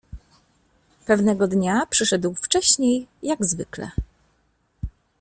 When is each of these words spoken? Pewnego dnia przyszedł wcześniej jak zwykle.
Pewnego 1.05 1.47
dnia 1.47 1.85
przyszedł 1.89 2.33
wcześniej 2.35 3.07
jak 3.23 3.45
zwykle. 3.45 3.91